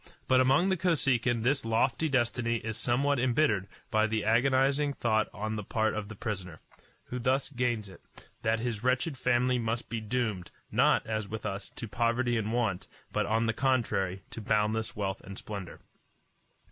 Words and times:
But 0.27 0.41
among 0.41 0.69
the 0.69 0.77
Kosekin 0.77 1.43
this 1.43 1.63
lofty 1.63 2.09
destiny 2.09 2.55
is 2.57 2.75
somewhat 2.75 3.19
embittered 3.19 3.67
by 3.91 4.07
the 4.07 4.25
agonizing 4.25 4.93
thought 4.93 5.27
on 5.31 5.55
the 5.57 5.63
part 5.63 5.93
of 5.93 6.07
the 6.07 6.15
prisoner, 6.15 6.59
who 7.03 7.19
thus 7.19 7.51
gains 7.51 7.87
it, 7.87 8.01
that 8.41 8.59
his 8.59 8.83
wretched 8.83 9.15
family 9.15 9.59
must 9.59 9.89
be 9.91 10.01
doomed, 10.01 10.49
not, 10.71 11.05
as 11.05 11.27
with 11.27 11.45
us, 11.45 11.69
to 11.69 11.87
poverty 11.87 12.35
and 12.35 12.51
want, 12.51 12.87
but, 13.11 13.27
on 13.27 13.45
the 13.45 13.53
contrary, 13.53 14.23
to 14.31 14.41
boundless 14.41 14.95
wealth 14.95 15.21
and 15.21 15.37
splendor. 15.37 15.79